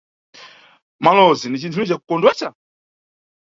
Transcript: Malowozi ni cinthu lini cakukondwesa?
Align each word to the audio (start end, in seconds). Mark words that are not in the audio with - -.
Malowozi 1.03 1.47
ni 1.49 1.59
cinthu 1.61 1.77
lini 1.79 1.89
cakukondwesa? 1.91 2.47